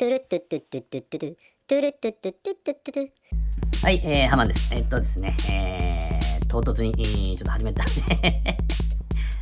[0.00, 1.34] トゥルトゥトゥトゥトゥトゥトゥ
[1.68, 4.72] トゥルトゥトゥトゥトゥトゥトゥはい、えー、ハマンです。
[4.74, 8.56] えっとですね、えー、唐突に、えーちょっと始めたんで、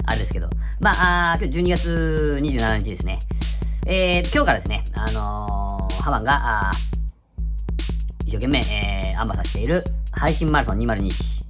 [0.05, 0.51] あれですけど、
[0.81, 3.21] まあ、あ今日12月27日ですね。
[3.87, 6.73] えー、今日からですね、あのー、ハマンが、あ
[8.27, 11.45] 一生懸命、えー、アンバサしている配信マラソン202日。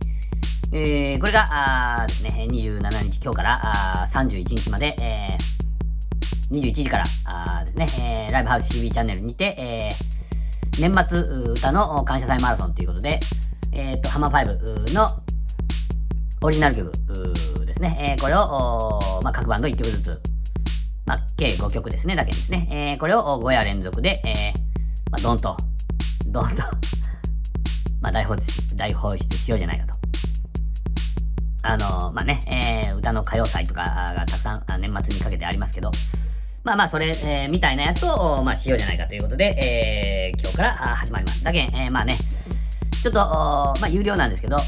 [0.75, 5.58] えー、これが、あですね、27日、今日から、あ31日まで、えー、
[6.51, 11.19] 21時から、あですね、えー、ライブハウス TV チャンネルにて、えー、年末
[11.53, 13.21] 歌の感謝祭マラソンということで、
[13.73, 15.09] えっ、と、ハマファイブの
[16.41, 16.93] オリジナル曲
[17.67, 20.21] ですね、えーこれを、まあ、各バンド1曲ずつ、
[21.05, 22.69] まあ、計5曲ですね、だけですね。
[22.71, 25.57] えーこれを5夜連続で、えーまあ、ドンと、
[26.29, 26.63] ドンと、
[28.01, 29.99] まあ、大放出、大放出しようじゃないかと。
[31.63, 35.91] あのまあね、えー歌の歌謡祭とかがたくさん年末にかけてありますけど、
[36.69, 41.43] まあまあ、それ、えーみたいなやつを、まあ、しようじゃないかということで、えー今日から始まります。
[41.43, 42.15] だけん、えーまあね、
[43.03, 44.59] ちょっと、まあ、有料なんですけど、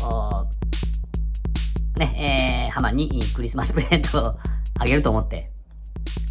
[1.98, 4.38] ね、えー、ハマにクリスマスプレゼントを
[4.78, 5.50] あげると思って、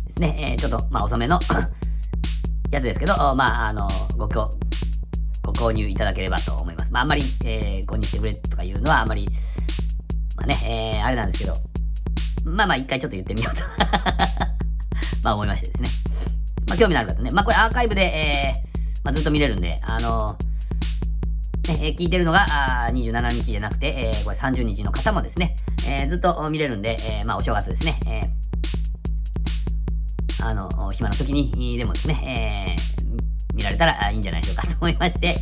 [0.07, 1.39] ですね、えーちょっと、まあ、遅めの
[2.71, 4.49] やつですけど、まあ、あの、ご購、
[5.43, 6.91] ご購入いただければと思います。
[6.91, 9.27] まあ、あんまり、えー購入してくれとかいうのはあんまり、
[10.35, 10.57] まあね、
[10.97, 11.53] えーあれなんですけど、
[12.45, 13.63] まあまあ、一回ちょっと言ってみようと。
[15.23, 15.89] まあ思いましてですね。
[16.67, 17.31] まあ興味のある方ね。
[17.31, 20.49] まあこれアーカイブで、えーまあ、ずっと見れるんで、あのー
[21.73, 22.45] ねえー聞いてるのが
[22.87, 25.55] あ27日じゃなくて、えーこれ30日の方もですね、
[25.87, 32.99] えーずっと見れるんで、えーまあお正月ですね、えーあの、暇な時にでもですね、えー
[33.55, 35.35] 見られたらいいんじゃないでしょうかと思いまして、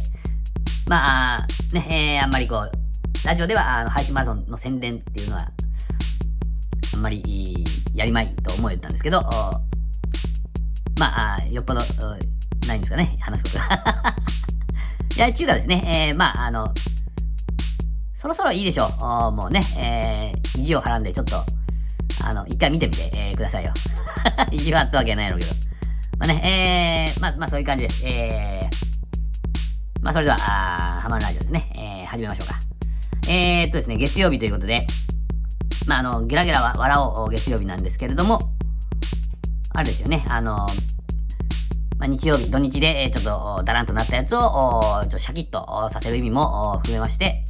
[0.89, 2.71] まあ、ね、えーあんまりこう、
[3.25, 5.51] ラジオではあの配信マラソンの宣伝っていうのは、
[6.93, 9.23] あんまりやりまいと思えたんですけど、
[10.97, 11.81] まあ、よっぽど、
[12.67, 14.15] ないんですかね、話すことが。
[15.15, 16.73] いや、中華ですね、えーまあ、あの、
[18.15, 19.31] そろそろいいでしょう。
[19.31, 21.43] もうね、えー、意地をはらんで、ちょっと、
[22.23, 23.71] あの、一回見てみて、えーくださいよ。
[24.51, 25.51] 意地があったわけないのけど。
[26.17, 28.03] まあね、えー、まあ、まあ、そういう感じです。
[28.07, 32.55] えー、まあ、それでは、あハマるラジオですね、えー、始めましょうか。
[33.29, 34.87] えーっとですね、月曜日ということで、
[35.85, 38.39] まあ、あの、ゲラゲラは笑おう月曜日なんですけれども、
[39.77, 40.55] あれですよね、あの、
[41.99, 47.45] まあ、日曜日、土日で、えーちょっとおだらんとなったやつを、おちょっとシャキッとおさせる意味もお含めまして、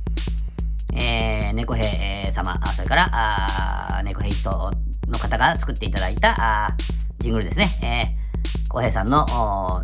[0.93, 4.49] えー、猫兵えー様、あそれから、あー猫兵人
[5.07, 9.83] の方が作っていただいた、あージングルですね、えー、浩平さんの、お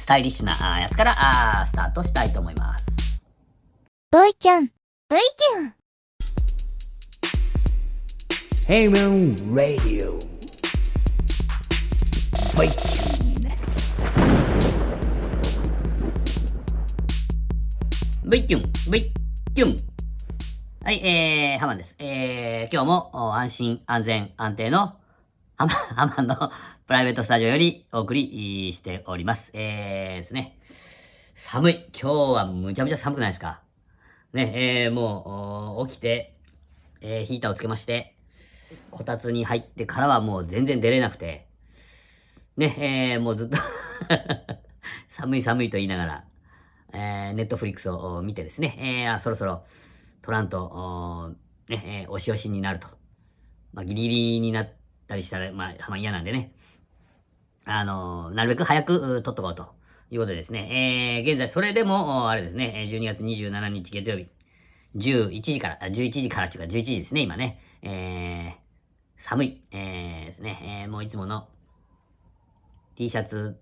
[0.00, 2.86] スタイリッシュなやつから、あースタートしたいと思います。
[4.10, 4.70] ボイちゃん V
[5.10, 5.74] ちゃん
[8.66, 10.14] Hey Moon Radio.
[10.14, 10.33] Wait.
[12.56, 12.64] ブ
[18.36, 19.12] イキュン、ブイ
[19.54, 19.76] キュン。
[20.84, 21.96] はい、えー、ハマンです。
[21.98, 24.94] えー、今日も安心、安全、安定の
[25.56, 25.68] ハマ、
[26.06, 26.36] ハマンの
[26.86, 29.50] プライベートスタジオよりお送りしております。
[29.52, 30.58] えーですね。
[31.34, 31.74] 寒い。
[32.00, 33.60] 今日はむちゃむちゃ寒くないですか？
[34.32, 36.36] ね、えー、もう、起きて、
[37.00, 38.14] えー、ヒーターをつけまして、
[38.90, 41.48] こたつに入ってからはもう全然出れなくて、
[42.56, 43.56] ね、えー、もうずっと
[45.10, 46.24] 寒い寒いと言いながら、
[46.92, 49.64] えー、ネットフリックスを見てですね、えー、そろそろ
[50.22, 51.28] トランと、お
[51.68, 52.88] ね、えー、押し押しになると。
[53.72, 54.68] まあ、ギリギリになっ
[55.08, 56.52] たりしたら、まあ、まあ嫌なんでね。
[57.66, 59.74] あのーなるべく早くう撮っとこうと
[60.10, 61.22] いうことでですね。
[61.22, 64.28] えー、現在それでも、あれですね、12月27日月曜日、
[64.96, 67.60] 11時から、あ11時からっていうか11時ですね、今ね。
[67.82, 71.48] えー、寒い、えー、ですね、えー、もういつもの
[72.96, 73.60] T シャツ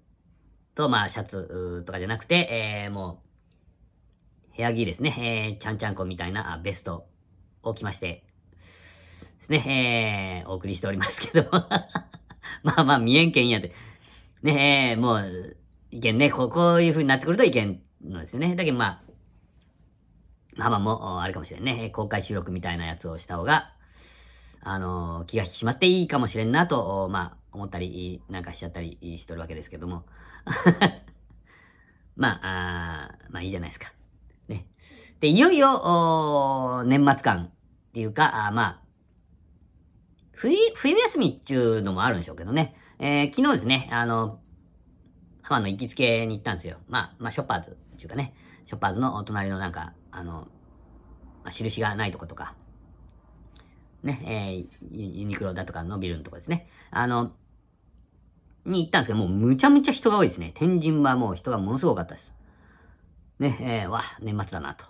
[0.75, 3.23] と、まあ、シャツとかじゃなくて、えー、も
[4.53, 7.07] う、部屋着ですね、えー、ちゃんちゃんこみたいなあベスト
[7.63, 8.25] を着まして、
[9.39, 11.49] ですね、えー、お送りしておりますけど、
[12.63, 13.73] まあまあ、見えんけんやって、
[14.43, 15.57] ねえー、もう、
[15.91, 18.55] いけんね、こうこういう風になってくるといけんのですね。
[18.57, 19.03] だけどまあ、
[20.57, 23.73] まあまあもう、あれかもしれんね、公開収録みたいなやつをした方が、
[24.65, 30.05] あのー気が引き締まっていいかもしれんなと、まあ、思ったり、なんかしちゃったりしとるわけですけども。
[32.17, 33.93] まあ、あまあいいじゃないですか。
[34.49, 34.67] ね。
[35.21, 37.51] で、いよいよ、年末感っ
[37.93, 38.83] ていうか、あまあ、
[40.33, 42.75] 冬、冬休みっていうのもあるんでしょうけどね。
[42.99, 44.41] えー昨日ですね、あの、
[45.43, 46.79] 浜の行きつけに行ったんですよ。
[46.89, 48.35] まあ、まあ、ショッパーズっていうかね、
[48.67, 50.49] ショッパーズのお隣のなんか、あの、
[51.43, 52.55] まあ、印がないとことか、
[54.03, 56.69] ね、えーユニクロだとかのビルのとこですね。
[56.91, 57.33] あの、
[58.65, 60.53] に行ったんですけど、もうむちゃむちゃ人が多いですね。
[60.55, 62.33] 天神はもう人がものすごかったです。
[63.39, 64.85] ね、えー、わ、年末だなと。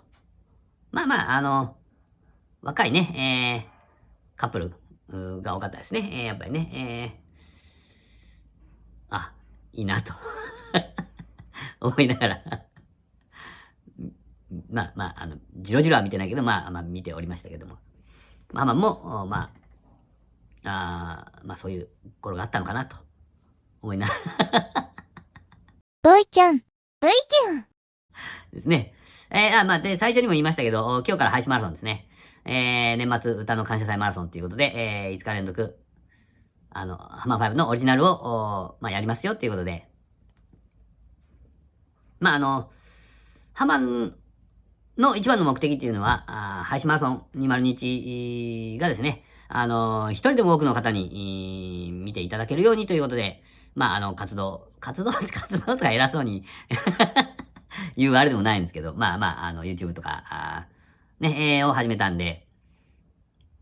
[0.91, 1.75] まあまあ、あの、
[2.61, 6.09] 若いね、えー、カップルが多かったですね。
[6.13, 7.15] えー、やっぱりね、
[9.09, 9.33] えー、あ、
[9.73, 10.13] いいなと。
[11.81, 12.41] 思いながら
[14.69, 17.77] まあまあ、あの、じろじろは見てないけど、まあまあ見ておりましたけども。
[18.51, 19.51] まあまあも、おま
[20.63, 21.89] あ、あーまあそういう
[22.21, 22.95] 頃があったのかなと
[23.83, 24.13] 思いなが
[24.51, 24.89] ら
[26.01, 26.57] ボイちゃん、
[27.01, 27.65] ボイちゃん。
[28.53, 28.93] ですね。
[29.29, 32.07] えー、あ、まあ、で、最初にも言いましたけど、お今日から配信マラソンですね。
[32.45, 35.77] えー、年末歌の感謝祭マラソンということで、えー、5日連続、
[36.71, 39.87] あの、ハマー5のオリジナルを、おまあ、やりますよっていうことで、
[42.19, 42.69] まあ、あの、
[43.53, 44.15] ハマン
[44.97, 53.43] の一番の目的っていうのは、あー配信マラソン2021がですね、あの、一人でも多くの方に、見ていただけるようにということで、
[53.75, 56.43] まあ、あの、活動、活動、 活動とか偉そうに
[57.97, 60.67] 言うあれでもないんですけど、まあまあ、あの、YouTube とか、あ
[61.19, 62.47] ね、えーを始めたんで、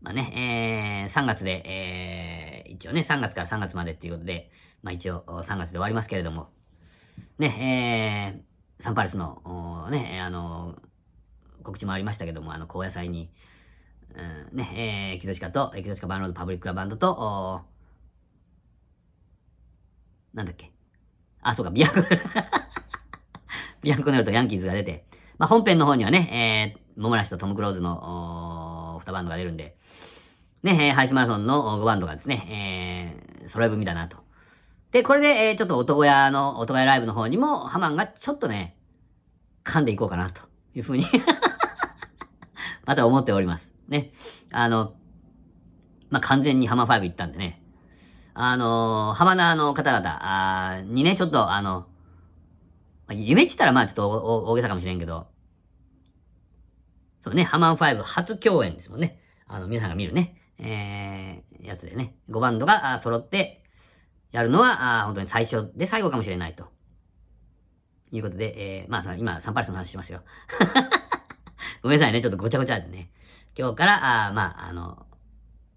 [0.00, 4.50] まあね、えー、3月で、えー、一応ね、3月から3月までっていうことで、
[4.82, 6.50] まあ一応3月で終わりますけれども、
[7.38, 10.76] ね、えー、サンパレスの、ね、あの、
[11.62, 13.30] 告知もありましたけども、あの、高野菜に、
[14.16, 17.71] うん、ね、えー、エキゾチカと、エキゾチカバンロードパブリックラバンドと、お
[20.34, 20.72] なんだっけ。
[21.42, 22.00] あ、そうか、ビアンコ。
[23.82, 25.04] ビアンコネルとヤンキーズが出て、
[25.38, 29.76] まあ、本編の方にはね、えー、モモラシとトム・クローズの、お2バンドが出るんで、
[30.62, 34.18] ね、えー、配信マラソンの5バンドがですね、えー、揃い踏みだなと。
[34.92, 38.76] で、これで、えー、ちょっと男屋の、男屋ライブの方にも、ハマンがちょっとね、
[39.64, 40.42] 噛んでいこうかな、と
[40.74, 41.06] いうふうに
[42.86, 43.72] また思っております。
[43.88, 44.12] ね。
[44.52, 44.94] あの、
[46.10, 47.61] まあ、完全にハマ5行ったんでね。
[48.34, 51.86] あのー、ハマナーの方々あーにね、ちょっと、あの、
[53.10, 54.08] 夢っちったらまあちょっと
[54.48, 55.26] 大げさかもしれんけど、
[57.24, 59.20] そうね、ハマン5初共演ですもんね。
[59.46, 63.62] あの、皆さんが見るね、えー、やつでね、5バンドが揃って
[64.32, 66.72] やるのは、あ本当に最初で最後かもしれないと。
[68.12, 70.22] いうことで、えー、まあ、その今、サンパレスの話しますよ。
[71.82, 73.10] ごめんなさいね、ちょっとごちゃごちゃですね。
[73.56, 75.06] 今日から、あまあ、あの、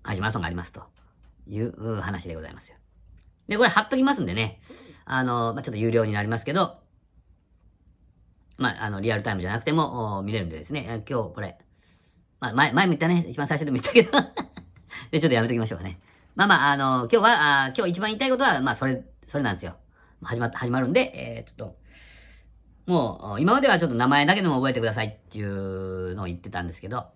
[0.03, 0.83] 配信マラソンがありますと
[1.47, 2.77] いう話でございますよ。
[3.47, 4.59] で、これ貼っときますんでね、
[5.05, 6.79] あの、まあ、ちょっと有料になりますけど、
[8.57, 11.57] まあ、あの、リアルタイムじゃなくても見れるんでですね、今日これ、
[12.39, 14.11] まあ、前、前も言ったね、一番最初でも言ったけど
[15.11, 15.99] で、ちょっとやめときましょうかね。
[16.35, 19.75] まあまあ、あの、今日は、あ今日一番言いたいことは、まあ、それ、それなんですよ。
[20.23, 27.07] 始まった、始まるんで、えー、ちょっと、もう、今まではちょっと名前だけでも覚えてくださいっていうのを言ってたんですけど、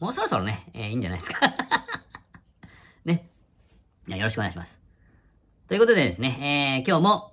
[0.00, 1.40] もうそろそろね、えーいいんじゃないですか。
[4.16, 4.78] よろしくお願いします。
[5.68, 7.32] ということでですね、えー今日も、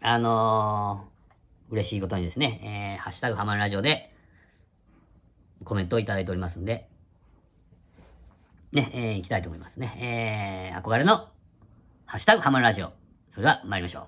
[0.00, 1.16] あのー
[1.72, 4.12] 嬉しいことにですね、えーハッシュタグハマるラジオで、
[5.64, 6.88] コメントをいただいておりますんで、
[8.72, 10.70] ね、えー行きたいと思いますね。
[10.72, 11.28] えー憧れの、
[12.04, 12.92] ハッシュタグハマるラジオ。
[13.30, 14.06] それでは参りましょ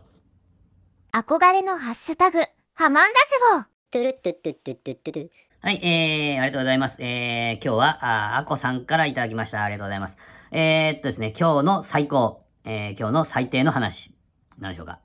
[1.12, 1.16] う。
[1.16, 2.38] 憧れのハッシュタグ、
[2.74, 3.14] ハマンラ
[3.58, 3.64] ジオ。
[3.90, 5.30] トゥルットゥットゥットゥットゥットゥル
[5.60, 7.02] はい、えー、ありがとうございます。
[7.02, 9.64] えー、今日は、ああこさんからいただきました。
[9.64, 10.16] ありがとうございます。
[10.52, 14.14] えー、っとですね、今日の最高、えー、今日の最低の話、
[14.60, 15.00] 何でしょうか。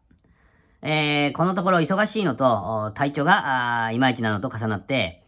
[0.83, 5.25] えー、このところ忙しいのと、体調が、あいまいちなのと重なって、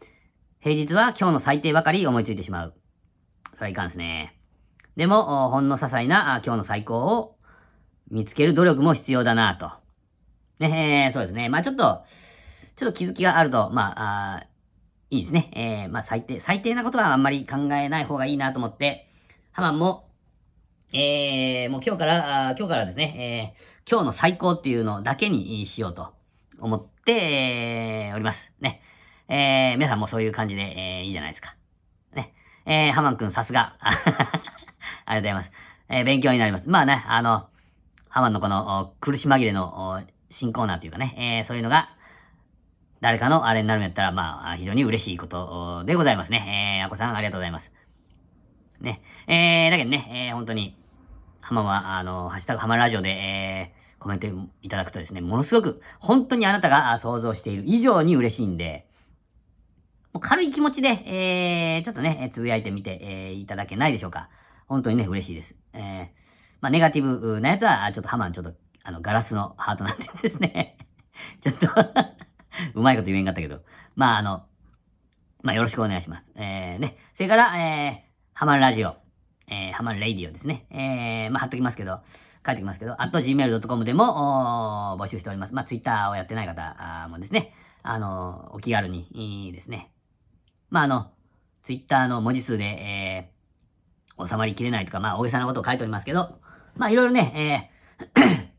[0.59, 2.75] 平日は今日の最低ばかり思いついてしまう。
[3.55, 4.37] それはいかんですね。
[4.95, 7.39] でも、ほんの些細なあ今日の最高を
[8.11, 9.71] 見つける努力も必要だなと。
[10.59, 11.49] ね、えー、そうですね。
[11.49, 12.03] まあちょっと、
[12.75, 14.47] ちょっと気づきがあると、まあ、あ
[15.11, 15.51] いいですね。
[15.53, 19.07] えー、まあ最低、最低なことはあんまり考えない方がいいなと思って、
[19.51, 20.09] ハマンも、
[20.91, 26.13] えー、もう今日から、あ今日からですね、えー、今日の最高っていうのだけにしようと
[26.59, 28.51] 思って、えーおります。
[28.59, 28.81] ね。
[29.27, 31.55] えー、皆さんもそういう感じで、えーいいじゃないですか。
[32.13, 32.33] ね。
[32.65, 33.75] えー、ハマンくんさすが。
[33.85, 35.51] ありがとうございます。
[35.89, 36.67] えー勉強になります。
[36.67, 37.47] まあね、あの、
[38.09, 41.94] ハマンのこの、苦し紛れの、新コーナーっていうかね、えーそういうのが、
[43.01, 46.79] 誰かのあれになるんやったら、まあ、非常に嬉しいことでございますね。
[46.79, 47.71] えー、あこさんありがとうございます。
[48.79, 49.01] ね。
[49.27, 50.77] えー、だけどね、えー、本当に、
[51.41, 54.27] ハマは、あの、ハッシュタグハマラジオで、えー、コメント
[54.61, 58.87] いただくとですね、ものすごく、本当にあなたが想像している以上に嬉しいんで、
[60.13, 64.29] もう軽い気持ちで、えー、ちょっとね、つぶやいてみて、えー、いただけないでしょうか。
[64.67, 65.55] 本当にね、嬉しいです。
[65.73, 66.07] えー、
[66.61, 70.77] まあ、ネガティブなやつは、ちょっとハマンちょっと、あの、ガラスのハートなんでですね、
[71.41, 71.67] ちょっと
[72.73, 73.61] うまいこと言えんかったけど、
[73.95, 74.45] まあ、あの、
[75.43, 76.31] まあ、よろしくお願いします。
[76.35, 76.97] えー、ね。
[77.13, 78.95] それから、えー、ハマるラジオ、
[79.47, 80.65] えー、ハマるレイディオですね。
[80.71, 82.01] えー、まあ、貼っときますけど、
[82.45, 85.53] 書いておきますけど、at gmail.com でも募集しております。
[85.53, 89.91] まあ、ツイッターをやってない方もですね、あの、お気軽にいいですね。
[90.69, 91.11] まあ、あの、
[91.63, 96.39] ツイッターの文字数で、えー、収まりきれないとか、まあ、大げさなことを書いておりますけど、
[96.75, 97.75] まあ、いろいろね、えー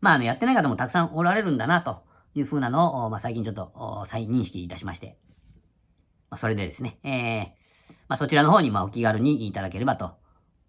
[0.00, 5.16] まあ、あの、やってない方もたくさんおられるんだな、というふうなのを、まあ、最近ちょっと、再認識いたしまして、
[6.30, 10.12] まあ、それでですね、えー、まあ、そちらの方に、まあ、お気軽にいただければと、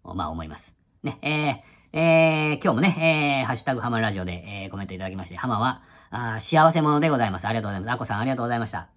[0.04, 0.74] まあ、思います。
[1.02, 7.46] ね、えー、えー、今日もね、えー、ハッシュタグハマるラジオで、えー、コメントいただきまして、ハマは、あ幸せ者でございます。
[7.46, 7.94] ありがとうございます。
[7.94, 8.90] アコさん、ありがとうございました。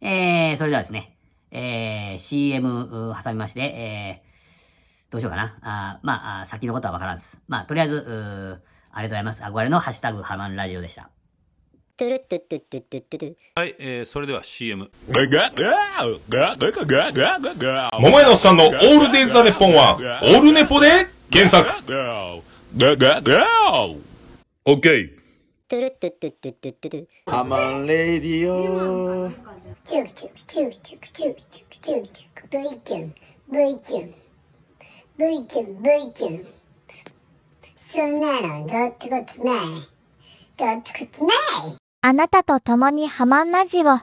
[0.00, 1.18] えー、それではですね、
[1.50, 5.58] えー、CM 挟みまして、えー、どうしようかな。
[5.62, 7.40] あーまあ、先のことはわからんです。
[7.48, 9.42] まあ、とりあえず、うーありがとうございます。
[9.42, 11.15] 憧れのハッシュタグハマるラジオでした。
[11.98, 14.90] トゥルットゥットゥトゥトゥトゥルはい、えー、それでは CM。
[15.08, 15.18] 桃
[18.20, 21.70] 屋のおっさんのオールデイズ・ザ・ネッポンは、オールネポで検索。
[21.82, 22.42] オ
[24.74, 25.10] ッケー。
[25.68, 29.30] トゥルットゥットゥットゥットゥットゥルハマンレディオ
[29.84, 33.14] チュクチュクチュクチュクチュクチュクチュクチュク V キュン
[33.50, 34.14] V キュン
[35.18, 36.46] V キュン V キュン
[37.74, 39.56] そんなのどうってことない
[40.56, 41.36] どうってことない
[42.08, 43.86] あなたと共にハマンラジオ。
[43.86, 44.00] は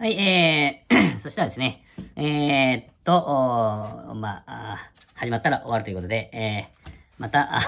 [0.00, 1.84] い、えー、 そしたらですね、
[2.16, 4.78] えー、っと、まあ、
[5.12, 7.60] 始まったら終わるということで、えー、また、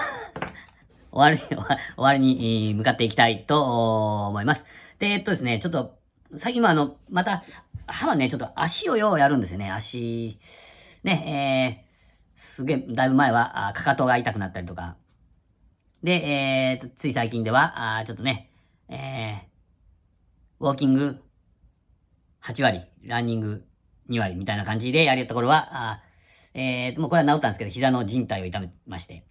[1.13, 4.65] 終わり、終 わ終わりに向かっていきたいと思います。
[4.97, 5.99] で、えっとですね、ちょっと、
[6.39, 7.43] 最近もあの、また、
[7.85, 10.39] 歯はね、ちょっと足をようやるんですよね、足。
[11.03, 11.85] ね、
[12.35, 14.95] えー、すげえ、だいぶ前は、あかかとが痛くなったりとか。
[16.01, 18.48] で、えー、つい最近では、あちょっとね、
[18.89, 21.21] えー、ウォーキング
[22.41, 23.65] 8割、ランニング
[24.09, 26.01] 2割みたいな感じでやりよった頃は、あ
[26.53, 29.23] えー、もうこれは治ったんですけど、膝の靭帯を痛めまして。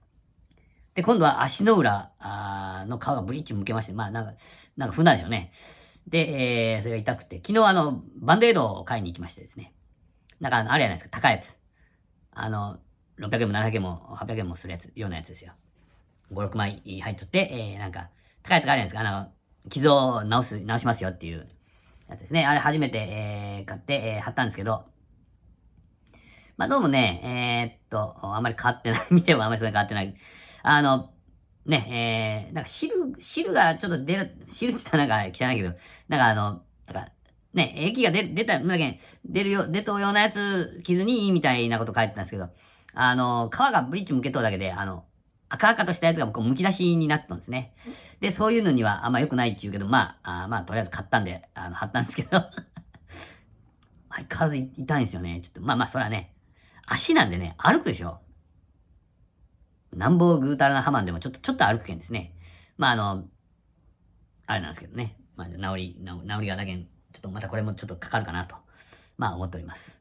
[0.94, 4.32] で、今度は足の裏あの皮がブリッジ向けまして、まあなんか、
[4.76, 5.52] なんか踏んでしょうね。
[6.06, 9.72] で、えー、それが痛くて、昨日あの、バンデードを買いに行きましてですね。
[10.40, 11.56] なんかあの、あれじゃないですか、高いやつ。
[12.32, 12.78] あの、
[13.18, 15.52] 600円も700円も800円もするやつ、ようなやつですよ。
[16.32, 18.10] 5、6枚入っとって、えー、なんか、
[18.42, 19.32] 高いやつがあるじゃないですか、あの、
[19.70, 21.48] 傷を治す、治しますよっていう
[22.08, 22.46] やつですね。
[22.46, 24.86] あれ初めて、えー、買って、えー、貼ったんですけど、
[26.56, 27.20] まあ、どうもね、
[27.70, 29.06] えー、っと、あんまり変わってない。
[29.10, 30.14] 見てもあんまりそれ変わってない。
[30.62, 31.10] あの、
[31.66, 35.74] ね、えー、なんか汁、汁がちょっと出る、汁って言ったらなんか汚いけど、
[36.08, 36.62] なんかあの、
[36.92, 37.12] なんか、
[37.54, 42.48] ね、液が出、出た、なんだけ、出るよ、出とうようなやつ、傷にいいみたいなこと書いてたんですけど、
[42.94, 45.04] あの、皮がブリッジ向けとうだけで、あの、
[45.49, 47.75] 赤々としたやつがこう剥き出しになったんですね。
[48.21, 52.31] で、そういうのにはあんま良くないって言うけど、まあ、あまあ、とりあえず買ったんで、あの、貼ったんですけど、
[54.11, 55.40] 相変わらず痛いんですよね。
[55.43, 56.35] ちょっと、まあまあ、それはね、
[56.87, 58.21] 足なんでね、歩くでしょ。
[59.95, 62.35] なんぼぐうたらなハマンでもちょっと、ちょっと歩くけんですね。
[62.76, 63.25] まあ、あの、
[64.47, 65.17] あれなんですけどね。
[65.37, 68.57] まあ、治り、治りがだけん、ちょっとまたこれもちょっとかかるかなと、
[69.17, 69.98] まあ思っております。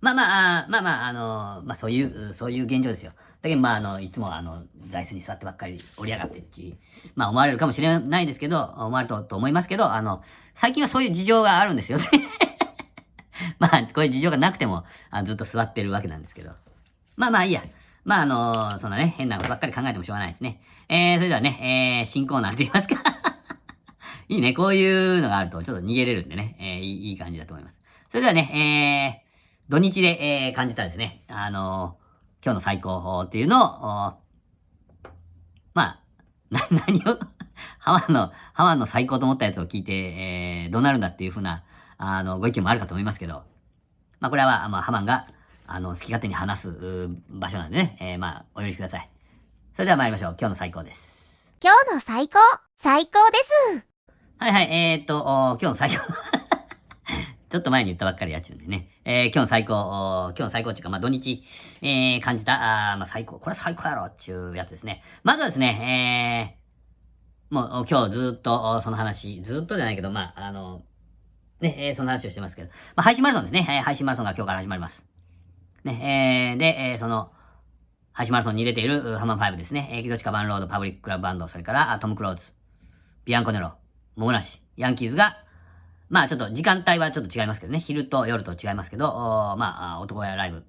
[0.00, 3.12] まあまあ、まあまあ、あのまあそういう、そういう現状ですよ。
[3.42, 6.76] だけど、まああの、いつもあの、座椅子に座ってばっかり折り上がってっち、
[7.14, 10.22] まあ思われるかもしれないですけど、思われるとと思いますけど、あの、
[10.54, 11.98] 最近はそういう事情があるんですよ。
[13.58, 16.50] まあ、こういう事情がなくても、あずっと座ってるわけなんですけど。
[17.16, 17.62] まあまあいいや。
[18.04, 20.60] まああのそんなね、変なことばっかり考えてもしょうがないですね。
[20.88, 23.02] えー、それではね、えー、新コーナーって言いますか。
[24.28, 27.80] いいね、こういうのがあるとちょっと逃げれるんでね、えー、いい感じだと思います。
[28.10, 29.27] それではね、えー、
[29.68, 31.98] 土日で、えー、感じたですね、あの
[32.42, 35.08] 今日の最高っていうのを、お
[35.74, 36.00] まあ、
[36.50, 37.18] な、何を、
[37.78, 41.64] ハワンの、ハワンの最高と思ったやつを聞いて、えー、どうなるんだっていうふうな、
[41.98, 43.44] あの、ご意見もあるかと思いますけど、
[44.20, 45.26] まあ、これは、まあ、ハマンが、
[45.66, 49.10] あの、好き勝手に話す、場所なんでね、えー、まあ、お許しください。
[49.74, 50.36] それでは参りましょう。
[50.40, 51.52] 今日の最高です。
[51.62, 52.38] 今日の最高、
[52.76, 53.38] 最高で
[53.74, 53.86] す。
[54.38, 55.96] はいはい、えー、っと、お今日の最高。
[57.50, 58.88] ちょっと前に言ったばっかりやっちゅうんでね。
[59.10, 61.42] えー、今日の最高、今日の最高っていうか、まあ、土日、
[61.80, 65.02] えー、感じた、あーまあ、最高、これ最高やろっていうやつですね。
[65.22, 66.58] まずはですね、
[67.50, 70.82] えー、もう今日ずっとその話、ずっとじゃないけど、まあ、あの、
[71.62, 73.66] ね、えー、その話をしてますけど、まあ、配信マラソンですね。
[73.66, 75.06] えー配信マラソンが今日から始まります。
[75.84, 77.32] ね、えー、で、えー、その、
[78.12, 79.88] 配信マラソンに出ているハマン5ですね。
[79.90, 82.42] えー、キドチカバンロード、パブリッククラブバンド、それからトム・クローズ、
[83.24, 83.72] ビアンコネロ、
[84.16, 85.38] モモナシ、ヤンキーズが、
[86.08, 87.80] まあちょっと時間帯はちょっと違いますけどね。
[87.80, 89.06] 昼と夜と違いますけど、
[89.58, 90.64] まあ男屋ライブ、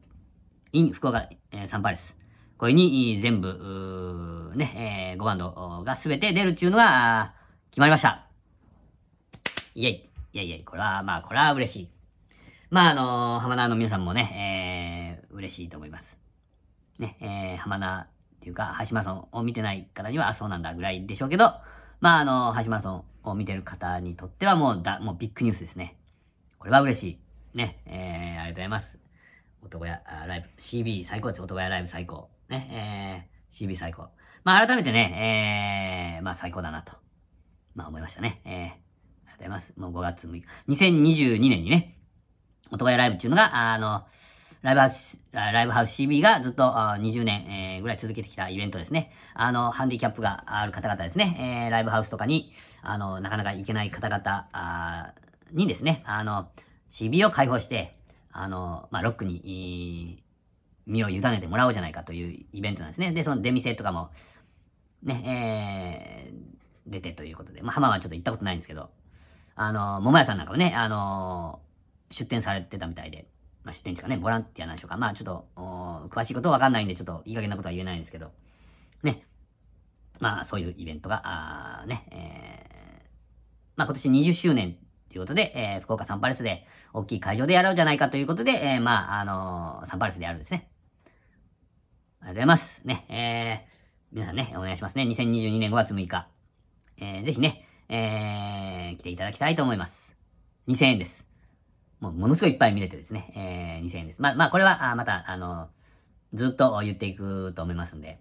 [0.73, 2.15] in 福岡、えーサンパレス。
[2.57, 7.33] これに全部、ね、えー5バンドが全て出るっていうのが、
[7.71, 8.25] 決まりました。
[9.75, 10.09] イェイ。
[10.33, 11.89] いやいや、これは、まあこれは嬉しい。
[12.69, 16.17] まああのー浜田の皆さんもね、えー嬉しいと思います。
[16.97, 18.07] ね、えー、浜名っ
[18.41, 21.53] ていうか、橋マラソンを見てない方には、そうなんだぐらいでしょうけど、
[22.01, 25.97] まあ、あの、橋マラソンを見てる方にとってはもうだ、もうビッグニュースですね。
[26.57, 27.19] これは嬉しい。
[27.57, 28.99] ね、えー、ありがとうございます。
[29.61, 31.41] 男屋ライブ、CB 最高です。
[31.41, 32.29] 男屋ライブ最高。
[32.49, 34.09] ね、えー、CB 最高。
[34.43, 36.93] まあ、改めてね、えー、まあ、最高だなと、
[37.75, 38.41] まあ、思いましたね。
[38.45, 39.73] えー、ありがとうございます。
[39.77, 40.45] もう5月6日。
[40.67, 41.97] 2022年にね、
[42.71, 44.05] 男屋ライブっていうのが、あの、
[44.61, 49.11] ライブハウス、ライブハウス CB がずっと20年、ぐらい続けてきたイベントですね。
[49.33, 51.65] あの、ハンディキャップがある方々ですね。
[51.65, 52.51] えー、ライブハウスとかに、
[52.81, 55.13] あの、なかなか行けない方々
[55.53, 56.49] にですね、あの、
[56.91, 57.95] CB を開放して、
[58.33, 60.23] あの、まあ、ロックに、
[60.85, 63.13] 身を委ねてもらおうじゃないかというイベントなんですね。
[63.13, 64.09] で、その出店とかも、
[65.03, 68.89] ね、えー、出てということで、まあ、浜はちょっと行ったことないんですけど、
[69.55, 71.61] あの、桃屋さんなんかもね、あの、
[72.11, 73.27] 出店されてたみたいで、
[73.69, 74.97] まあ、出店地かね、ボランティアなんでしょうか。
[74.97, 75.47] まあちょっと、
[76.09, 78.31] 詳しいことはわかんないんで、ちょっといい加減なことは言えないんですけど、
[79.03, 79.23] ね。
[80.19, 83.09] まあそういうイベントが、あね、えー、
[83.75, 84.75] まあ今年20周年
[85.09, 90.67] ということで、えー、福岡サンパレスで大きい会場でやろうじゃないかということで、えー、まああのー、サンパレスでやるんですね。
[92.21, 92.81] ありがとうございます。
[92.85, 95.03] ね、えー、皆さんね、お願いしますね。
[95.03, 96.27] 2022年5月6日。
[96.97, 100.17] えー、ぜひね、えー、来ていただきたいと思います。
[100.67, 101.28] 2000円です。
[101.99, 104.21] もうものすごいいっぱい見れてですね、えー、2000円です。
[104.21, 105.69] まあ、まあ、これは、あまた、あの、
[106.33, 108.19] ずっと言っていくと思いますんで、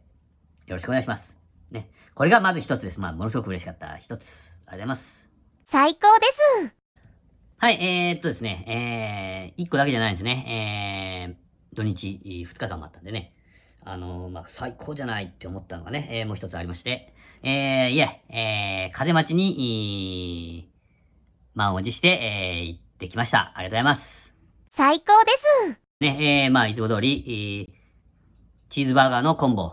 [0.67, 1.37] よろしくお願いします。
[1.71, 1.91] ね。
[2.15, 3.01] これがまず一つです。
[3.01, 4.17] まあ、ものすごく嬉しかった一つ。
[4.17, 4.31] ありがと
[4.63, 5.31] うございます。
[5.65, 6.75] 最高です
[7.59, 11.35] はい、えー、っとですね、えー、一個だけじゃないですね。
[11.35, 13.33] えー、土日二日間もあったんでね。
[13.85, 20.71] あのー、まあ、最高じゃないって思ったのがね、えー、もう一つありまして、えー、いえ、えー、風待ちに、
[21.55, 23.53] 満を持して、えー、行ってきました。
[23.55, 24.35] ありがとうございます。
[24.71, 25.33] 最高で
[25.71, 27.75] すね、えー、まあ、いつも通り、えー、
[28.69, 29.73] チーズバーガーのコンボ。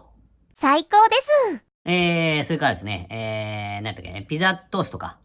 [0.55, 1.15] 最高で
[1.53, 5.19] すえー、それからですね、えー、なんだっけ、ピザトーストか。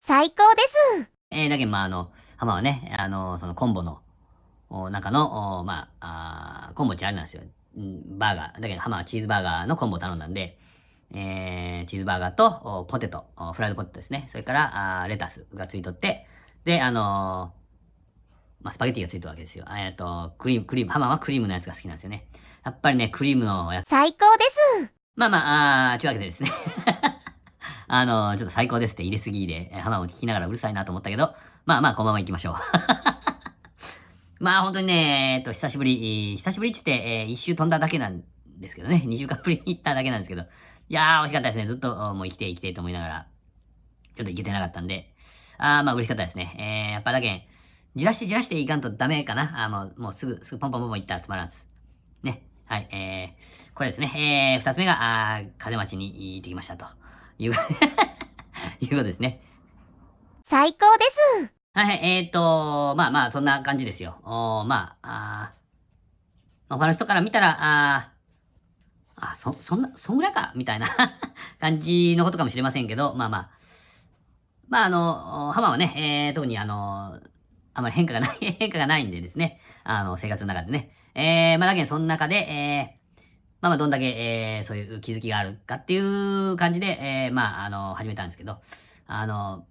[0.00, 0.62] 最高で
[0.98, 4.00] すえー、だけど、まあ、あの、浜はね、あの、そのコンボの、
[4.90, 7.42] 中の、まあ、あコンボってあれなんですよ。
[7.76, 8.60] バーガー。
[8.60, 10.58] だけど、浜はチーズバーガーのコンボを頼んだんで、
[11.14, 14.26] えー、チーズバーガーと、ポテト、フライドポテトですね。
[14.30, 16.26] それから、あレタスがついとって、
[16.64, 19.66] で、あのー、まあ、スパゲティがついてるわけですよ。
[19.76, 22.26] えっと、クリーム、クリーム、ハマはクリームのやつが好きなんですよね。
[22.64, 23.88] やっぱりね、クリームのやつ。
[23.88, 24.44] 最高で
[24.82, 26.50] すまあまあ、あー、というわけでですね。
[27.86, 31.34] あのー、ちょっと最高ですって入れすぎで、ハマを聞きながらうるさいなと思ったけど、
[31.66, 32.54] まあまあ、このまま行きましょう。
[34.40, 38.22] まあ本当にね、えっと、久しぶり、久しぶりって言って、えー、一周飛んだだけなん
[38.58, 40.46] ですけどね、二週間ぶりに行っただけなんですけど、い
[40.88, 41.66] やー、美味しかったですね。
[41.66, 43.26] ずっと、もう生きて生きてと思いながら、
[44.16, 45.14] ちょっと行けてなかったんで、
[45.58, 46.54] あー、まあ嬉しかったですね。
[46.58, 47.42] えー、やっぱだけん、
[47.96, 49.64] じらしてじらしていかんとダメかな。
[49.64, 51.66] あもう、もうすぐ、すぐポンポンポンポン行ったらつまらんす。
[52.22, 52.46] ね。
[52.66, 54.56] はい、えー、これですね。
[54.56, 56.86] えー、二つ目が、あー、風待ちに行ってきましたと。
[57.38, 57.52] いう、
[58.80, 59.40] いうことですね。
[60.44, 61.04] 最高で
[61.42, 64.18] すはい、えーと、まあまあ、そんな感じですよ。
[64.22, 65.54] おまあ、あ
[66.68, 68.12] 他の人から見たら、あ
[69.16, 70.88] あ、そ、そんな、そんぐらいか、みたいな
[71.60, 73.50] 感じのことかもしれませんけど、まあまあ、
[74.68, 77.20] まあ、あの、浜はね、えー、特にあの、
[77.74, 80.90] あまり変化がない、 変化がないんでですね、あの、生活の中でね。
[81.14, 83.20] えー、まあ、だけどその中で、えー、
[83.60, 88.58] まあまあ、どんだけ、えー、そういう気づきがあるかっていう感じで、えー、まあ、あの、始めたんですけど、
[89.06, 89.66] あの、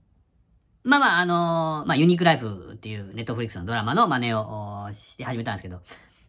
[0.84, 5.82] まあまあ、あの、まあ、ユニークライフっていうネットフリックスのドラマの真似をして始めたんですけど、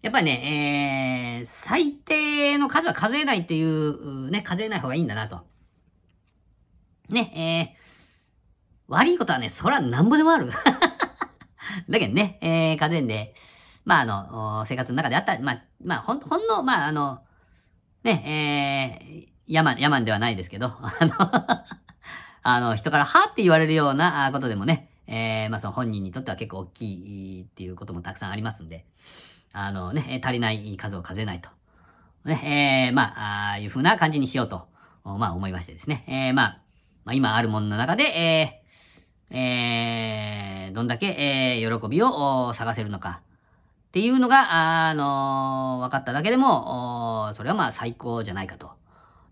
[0.03, 5.41] やっぱりね、えー、最低の数は数えないっていう、ね、数えない方がいいんだなと。
[7.09, 7.84] ね、えー、
[8.89, 10.51] 悪いことはね、そらなんぼでもある。
[11.89, 13.35] だけどね、えー、数えんで、
[13.85, 17.21] まあ、あの、生活の中であった、まあ、まあ、ほん、ほんの、まあ、あの、
[18.03, 21.15] ね、えー、ヤマン、ヤマンではないですけど、 あの
[22.47, 28.87] あの、人からはって言われるようなことでもね、えー、まあ、その本人にとっては結構大きいっていうこともたくさんありますんで、
[29.53, 31.49] あのね、足りない数を数えないと。
[32.25, 34.69] ね、えー、まあ、あいう風な感じにしようと、
[35.05, 36.05] まあ思いましてですね。
[36.07, 36.61] えー、まあ、
[37.05, 38.64] まあ、今あるものの中で、えー、
[39.31, 43.23] えー、どんだけ、えー、喜びを探せるのか。
[43.89, 48.73] っていうのが、あの分かっただけでも、それはまあ最高じゃないかと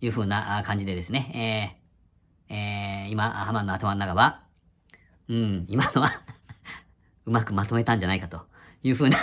[0.01, 1.77] いう風な感じでですね、
[2.49, 4.45] えー、えー、今、ハマンの頭の中は、
[5.29, 6.13] うん、今のは
[7.27, 8.47] うまくまとめたんじゃないかと
[8.85, 9.19] いう風な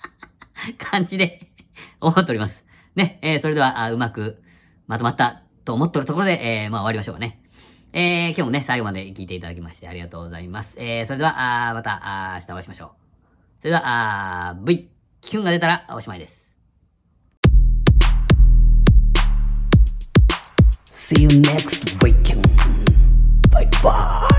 [0.80, 1.52] 感じで
[2.00, 2.64] 思っております。
[2.94, 4.42] ね、えー、それでは、あうまく
[4.86, 7.43] まとまったと思ってるところで、えー、まあ終わりましょうかね。
[7.96, 10.74] えー、今日もね、最後まで聞いていただきましてありがとうございます。
[10.76, 12.88] えー、それでは、あまたあ、明日お会いしましょう。
[13.60, 16.34] それでは、あ V、キュンが出たらおしまいです。
[20.92, 22.42] See you next weekend.
[23.52, 24.33] Bye bye.